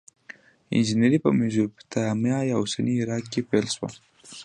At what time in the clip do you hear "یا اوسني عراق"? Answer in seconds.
2.49-3.23